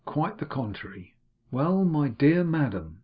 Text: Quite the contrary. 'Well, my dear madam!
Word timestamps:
Quite 0.03 0.39
the 0.39 0.47
contrary. 0.47 1.13
'Well, 1.51 1.85
my 1.85 2.07
dear 2.07 2.43
madam! 2.43 2.97